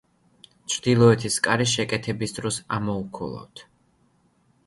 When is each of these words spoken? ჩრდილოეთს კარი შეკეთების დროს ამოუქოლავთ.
ჩრდილოეთს 0.75 1.35
კარი 1.47 1.67
შეკეთების 1.73 2.35
დროს 2.39 2.59
ამოუქოლავთ. 2.79 3.65